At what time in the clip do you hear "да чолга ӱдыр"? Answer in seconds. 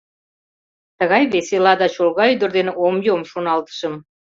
1.81-2.49